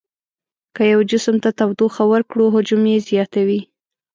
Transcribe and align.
که 0.75 0.83
یو 0.93 0.99
جسم 1.11 1.35
ته 1.43 1.49
تودوخه 1.59 2.03
ورکړو 2.11 2.45
حجم 2.55 2.81
یې 2.91 2.97
زیاتوي. 3.09 3.59